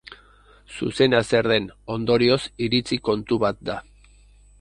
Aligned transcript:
Zuzena 0.77 1.19
zer 1.27 1.49
den, 1.51 1.67
ondorioz, 1.97 2.39
iritzi 2.69 2.99
kontu 3.11 3.39
bat 3.45 3.61
da. 3.71 3.77